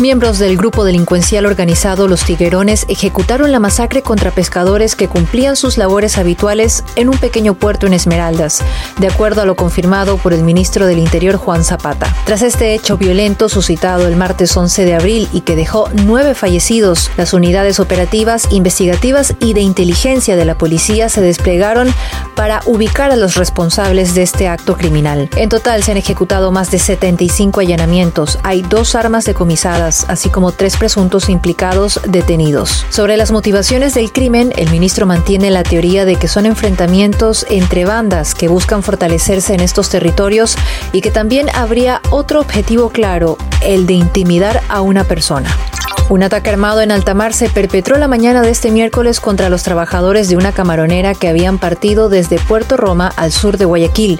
[0.00, 5.76] Miembros del grupo delincuencial organizado Los Tiguerones ejecutaron la masacre contra pescadores que cumplían sus
[5.76, 8.62] labores habituales en un pequeño puerto en Esmeraldas,
[8.98, 12.16] de acuerdo a lo confirmado por el ministro del Interior Juan Zapata.
[12.24, 17.10] Tras este hecho violento suscitado el martes 11 de abril y que dejó nueve fallecidos,
[17.18, 21.92] las unidades operativas, investigativas y de inteligencia de la policía se desplegaron
[22.34, 25.28] para ubicar a los responsables de este acto criminal.
[25.36, 30.52] En total se han ejecutado más de 75 allanamientos, hay dos armas decomisadas, así como
[30.52, 32.86] tres presuntos implicados detenidos.
[32.90, 37.84] Sobre las motivaciones del crimen, el ministro mantiene la teoría de que son enfrentamientos entre
[37.84, 40.56] bandas que buscan fortalecerse en estos territorios
[40.92, 45.50] y que también habría otro objetivo claro, el de intimidar a una persona.
[46.10, 50.28] Un ataque armado en alta se perpetró la mañana de este miércoles contra los trabajadores
[50.28, 54.18] de una camaronera que habían partido desde Puerto Roma al sur de Guayaquil.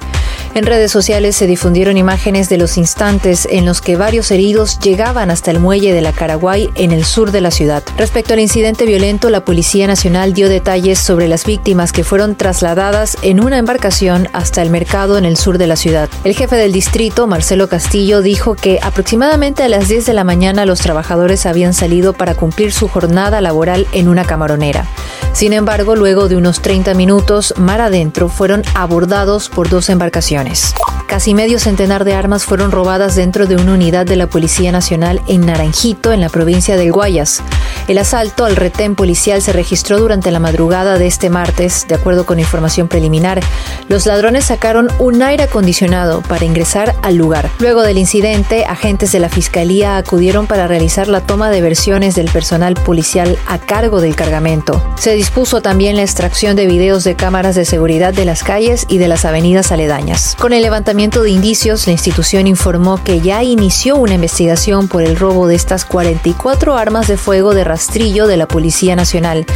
[0.53, 5.31] En redes sociales se difundieron imágenes de los instantes en los que varios heridos llegaban
[5.31, 7.85] hasta el muelle de la Caraguay en el sur de la ciudad.
[7.97, 13.17] Respecto al incidente violento, la Policía Nacional dio detalles sobre las víctimas que fueron trasladadas
[13.23, 16.09] en una embarcación hasta el mercado en el sur de la ciudad.
[16.25, 20.67] El jefe del distrito, Marcelo Castillo, dijo que aproximadamente a las 10 de la mañana
[20.67, 24.85] los trabajadores habían salido para cumplir su jornada laboral en una camaronera.
[25.33, 30.75] Sin embargo, luego de unos 30 minutos mar adentro, fueron abordados por dos embarcaciones.
[31.07, 35.21] Casi medio centenar de armas fueron robadas dentro de una unidad de la Policía Nacional
[35.27, 37.43] en Naranjito, en la provincia del Guayas.
[37.89, 42.27] El asalto al retén policial se registró durante la madrugada de este martes, de acuerdo
[42.27, 43.41] con información preliminar.
[43.89, 47.51] Los ladrones sacaron un aire acondicionado para ingresar al lugar.
[47.59, 52.31] Luego del incidente, agentes de la Fiscalía acudieron para realizar la toma de versiones del
[52.31, 54.83] personal policial a cargo del cargamento.
[54.97, 58.99] Se dispuso también la extracción de videos de cámaras de seguridad de las calles y
[58.99, 60.37] de las avenidas aledañas.
[60.39, 65.17] Con el levantamiento de indicios, la institución informó que ya inició una investigación por el
[65.17, 69.47] robo de estas 44 armas de fuego de rastrillo de la Policía Nacional.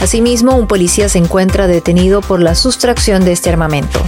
[0.00, 4.00] Asimismo, un policía se encuentra detenido por la sustracción de este armamento.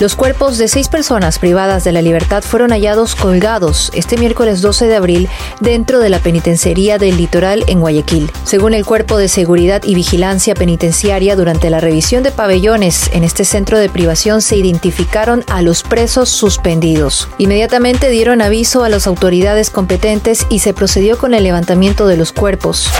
[0.00, 4.88] Los cuerpos de seis personas privadas de la libertad fueron hallados colgados este miércoles 12
[4.88, 5.28] de abril
[5.60, 8.30] dentro de la penitenciaría del litoral en Guayaquil.
[8.42, 13.44] Según el Cuerpo de Seguridad y Vigilancia Penitenciaria, durante la revisión de pabellones en este
[13.44, 17.28] centro de privación se identificaron a los presos suspendidos.
[17.38, 22.32] Inmediatamente dieron aviso a las autoridades competentes y se procedió con el levantamiento de los
[22.32, 22.90] cuerpos.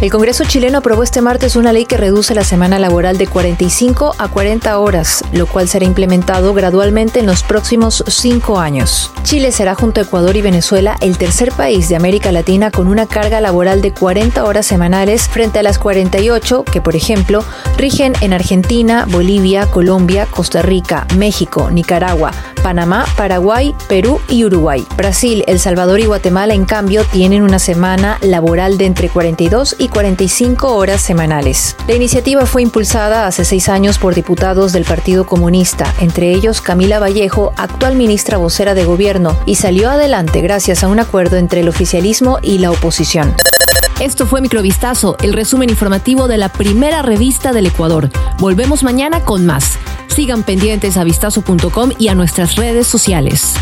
[0.00, 4.16] El Congreso chileno aprobó este martes una ley que reduce la semana laboral de 45
[4.18, 9.12] a 40 horas, lo cual será implementado gradualmente en los próximos cinco años.
[9.22, 13.06] Chile será junto a Ecuador y Venezuela el tercer país de América Latina con una
[13.06, 17.42] carga laboral de 40 horas semanales frente a las 48 que, por ejemplo,
[17.78, 24.86] rigen en Argentina, Bolivia, Colombia, Costa Rica, México, Nicaragua, Panamá, Paraguay, Perú y Uruguay.
[24.96, 29.88] Brasil, El Salvador y Guatemala, en cambio, tienen una semana laboral de entre 42 y
[29.88, 31.76] 45 horas semanales.
[31.86, 36.98] La iniciativa fue impulsada hace seis años por diputados del Partido Comunista, entre ellos Camila
[36.98, 41.68] Vallejo, actual ministra vocera de gobierno, y salió adelante gracias a un acuerdo entre el
[41.68, 43.34] oficialismo y la oposición.
[44.00, 48.10] Esto fue Microvistazo, el resumen informativo de la primera revista del Ecuador.
[48.38, 49.78] Volvemos mañana con más.
[50.08, 53.54] Sigan pendientes a vistazo.com y a nuestras redes sociales.